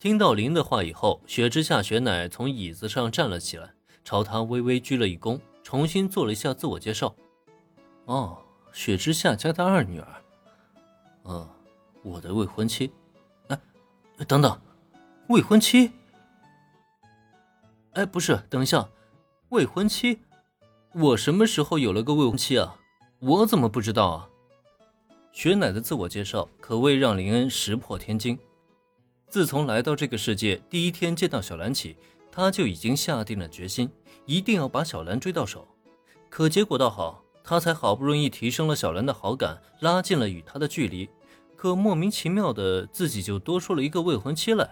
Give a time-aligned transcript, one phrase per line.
[0.00, 7.14] 听到林的话以后，雪之下雪乃从椅子上站了起来，朝他微微鞠了一躬，重新做了一下自我介绍。
[8.06, 8.38] 哦，
[8.72, 10.08] 雪之下家的二女儿。
[11.24, 11.46] 嗯，
[12.02, 12.90] 我的未婚妻。
[13.48, 13.60] 哎，
[14.26, 14.58] 等等，
[15.28, 15.92] 未婚妻？
[17.92, 18.88] 哎，不是，等一下，
[19.50, 20.20] 未婚妻？
[20.94, 22.74] 我什么时候有了个未婚妻啊？
[23.18, 24.28] 我怎么不知道啊？
[25.30, 28.38] 雪乃的自我介绍可谓让林恩石破天惊。
[29.30, 31.96] 自从来到这个世界第一天见到小兰起，
[32.32, 33.88] 他就已经下定了决心，
[34.26, 35.68] 一定要把小兰追到手。
[36.28, 41.08] 可结果倒好，他才好不容易提升了小兰的好感，拉近了与她的距离，
[41.54, 44.68] 可莫名其妙的自己就多出了一个未婚妻来，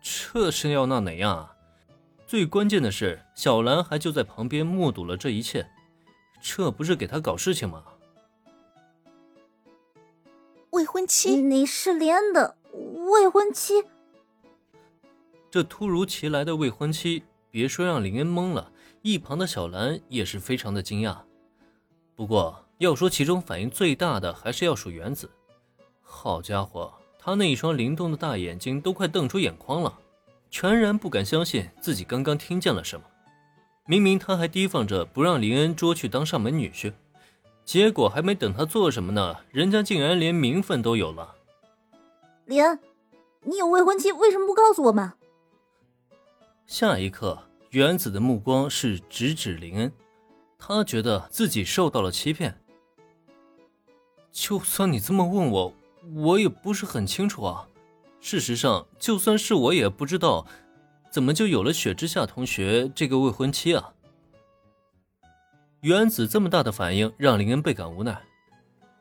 [0.00, 1.56] 这是要闹哪样啊？
[2.24, 5.68] 最关键的是，小兰还就在旁边目睹了这一切，
[6.40, 7.82] 这不是给他搞事情吗？
[10.70, 12.57] 未婚妻，你是林恩的。
[13.10, 13.82] 未婚妻，
[15.50, 18.70] 这突如其来的未婚妻，别说让林恩懵了，
[19.02, 21.16] 一旁的小兰也是非常的惊讶。
[22.14, 25.30] 不过要说其中反应最大的，还是要数原子。
[26.02, 29.98] 好家伙，他那一双灵动的大眼睛都快瞪出眼眶了，
[30.50, 33.06] 全然不敢相信自己刚刚听见了什么。
[33.86, 36.92] 明明他还提防着不让林恩捉去当上门女婿，
[37.64, 41.36] 结果还没等他做什么呢，人家竟然连名分都有了。
[42.48, 42.78] 林恩，
[43.42, 45.12] 你有未婚妻，为什么不告诉我们？
[46.66, 47.38] 下一刻，
[47.72, 49.92] 原子的目光是直指林恩，
[50.58, 52.58] 他觉得自己受到了欺骗。
[54.32, 55.74] 就算你这么问我，
[56.14, 57.68] 我也不是很清楚啊。
[58.18, 60.46] 事实上，就算是我也不知道，
[61.10, 63.92] 怎么就有了雪之下同学这个未婚妻啊？
[65.80, 68.22] 原子这么大的反应，让林恩倍感无奈。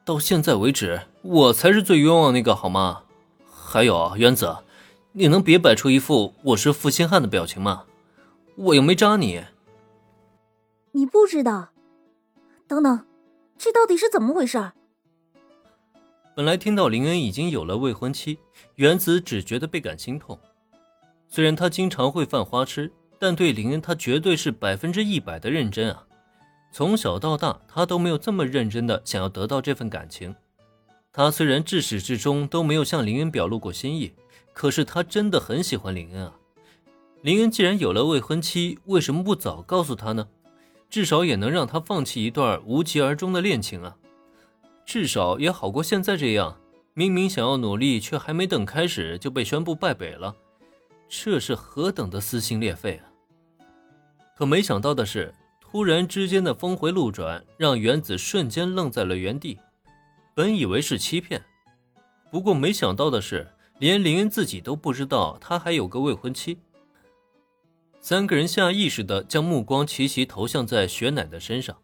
[0.04, 3.04] 到现在为止，我才是最冤枉那个，好吗？
[3.78, 4.58] 还有原子，
[5.12, 7.84] 你能别摆出一副我是负心汉的表情吗？
[8.56, 9.44] 我又没扎你。
[10.94, 11.70] 你不知道？
[12.68, 13.06] 等等，
[13.56, 14.72] 这到底是怎么回事？
[16.36, 18.40] 本来听到林恩已经有了未婚妻，
[18.78, 20.40] 原子只觉得倍感心痛。
[21.28, 26.04] 虽然他经常会犯花痴，但对林恩他绝对是百分之一百的认真啊！
[26.72, 30.36] 从小到大，他都没有这么认真的想要得到这份感情。
[31.18, 34.14] 他虽然至始至终都没有向林恩表露过心意，
[34.54, 36.38] 可是他真的很喜欢林恩啊。
[37.24, 40.28] 林恩既然有了未婚妻，为什么不早告诉他呢？
[40.92, 43.98] 至少也能让他放弃一段无疾而终的恋情啊。
[44.86, 46.56] 至少也好过现在这样，
[46.94, 50.36] 明明想要努力，却还没等开始就被宣布败北了，
[51.10, 53.10] 这是何等的撕心裂肺啊！
[54.38, 59.58] 可没想到的是，突然之间的峰回路转，让原子瞬间愣在了原地。
[60.38, 61.44] 本以为是欺骗，
[62.30, 63.48] 不过没想到的是，
[63.80, 66.60] 连林恩自己都不知道他还有个未婚妻。
[68.02, 71.76] 三个人下意识的将目光齐齐投向在雪乃的身上。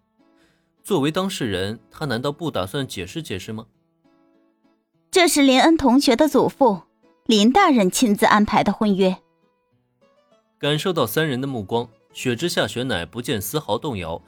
[0.84, 3.66] 作为当事人，他难道不打算解释解释吗？
[5.10, 6.84] 这是林恩同学的祖父
[7.26, 9.18] 林大人亲自安排的婚约。
[10.60, 14.22] 感受到三人的目光，雪之下雪乃不见丝毫动摇，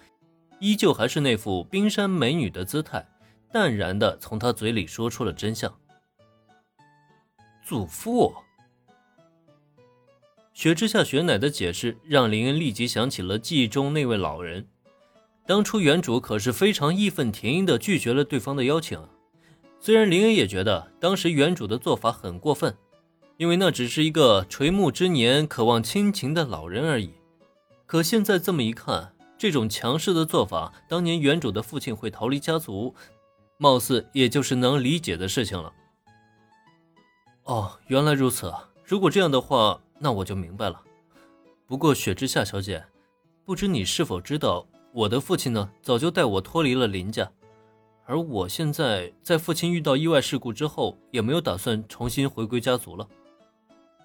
[0.59, 3.07] 依旧还是那副冰山美女的姿态。
[3.55, 5.73] 淡然的从他嘴里说出了真相。
[7.65, 8.35] 祖父，
[10.51, 14.67] 雪之下雪乃的解释让林恩立即想起了记忆中那位老人。
[15.45, 19.01] 当初原主可是非常义愤填膺的拒绝了对方的邀请。
[19.79, 22.75] 虽然林恩也觉得当时原主的做法很过分，
[23.37, 27.13] 因为那只是一个垂暮之年渴望亲情的老人而已。
[27.85, 32.93] 可现在这么一看，这种强势的做法，当年原主的父亲会逃离家族。
[33.57, 35.71] 貌似也就是能理解的事情了。
[37.43, 38.53] 哦，原来如此。
[38.83, 40.81] 如果这样的话，那我就明白了。
[41.65, 42.85] 不过雪之下小姐，
[43.45, 47.31] 不知你是否知道，我的父亲呢，早就带我脱离了林家，
[48.05, 53.07] 而我现在在父亲遇到意外事故之后，也没有打算重新回归家族了。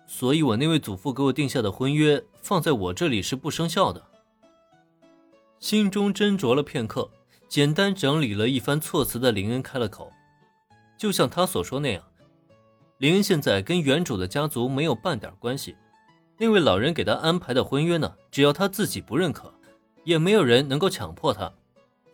[0.07, 4.03] 所以，我那位祖父给我定下的婚约，放在我这里是不生效的。
[5.59, 7.11] 心中斟酌了片刻。
[7.51, 10.13] 简单整理了一番措辞的林恩开了口，
[10.97, 12.01] 就像他所说那样，
[12.99, 15.77] 林恩现在跟原主的家族没有半点关系。
[16.39, 19.53] 那位老人给他安排的婚约呢，只要他自己不认可，
[20.05, 21.53] 也没有人能够强迫他。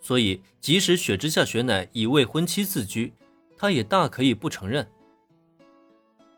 [0.01, 3.13] 所以，即使雪之下雪乃以未婚妻自居，
[3.59, 4.91] 他也大可以不承认。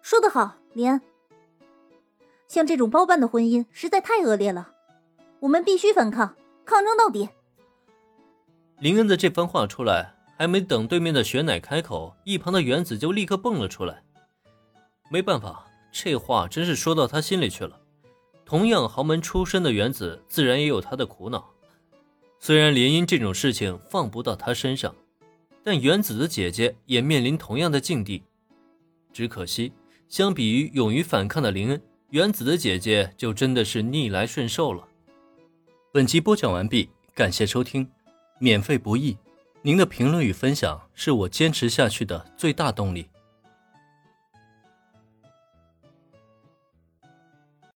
[0.02, 1.00] 说得好，林恩，
[2.48, 4.72] 像这种包办的婚姻实在太恶劣了，
[5.38, 6.34] 我们必须反抗，
[6.64, 7.28] 抗争到底。
[8.80, 14.04] 林恩的这番话出来，还没等对面的雪乃开口，一旁的原子就立刻蹦了出来。
[15.10, 17.80] 没办法，这话真是说到他心里去了。
[18.44, 21.50] 同样豪门出身的原子，自然也有他的苦恼。
[22.38, 24.94] 虽然联姻这种事情放不到他身上，
[25.64, 28.22] 但原子的姐姐也面临同样的境地。
[29.12, 29.72] 只可惜，
[30.08, 34.86] 相比于勇于反抗的林恩，原子的姐姐就真的是逆来顺受了。
[35.90, 37.90] 本集播讲完毕，感谢收听，
[38.38, 39.17] 免费不易，
[39.62, 43.08] 您的评论与分享是我坚持下去的最大动力。